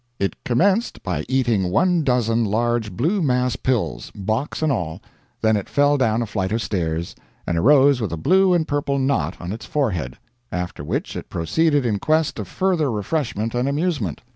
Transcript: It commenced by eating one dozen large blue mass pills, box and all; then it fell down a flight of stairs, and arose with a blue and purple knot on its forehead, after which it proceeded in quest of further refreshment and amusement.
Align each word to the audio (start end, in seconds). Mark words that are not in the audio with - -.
It 0.17 0.35
commenced 0.43 1.03
by 1.03 1.25
eating 1.29 1.69
one 1.69 2.03
dozen 2.03 2.43
large 2.43 2.91
blue 2.91 3.21
mass 3.21 3.55
pills, 3.55 4.09
box 4.15 4.63
and 4.63 4.71
all; 4.71 4.99
then 5.43 5.55
it 5.55 5.69
fell 5.69 5.95
down 5.95 6.23
a 6.23 6.25
flight 6.25 6.51
of 6.51 6.59
stairs, 6.59 7.15
and 7.45 7.55
arose 7.55 8.01
with 8.01 8.11
a 8.11 8.17
blue 8.17 8.51
and 8.51 8.67
purple 8.67 8.97
knot 8.97 9.37
on 9.39 9.51
its 9.53 9.67
forehead, 9.67 10.17
after 10.51 10.83
which 10.83 11.15
it 11.15 11.29
proceeded 11.29 11.85
in 11.85 11.99
quest 11.99 12.39
of 12.39 12.47
further 12.47 12.89
refreshment 12.91 13.53
and 13.53 13.69
amusement. 13.69 14.23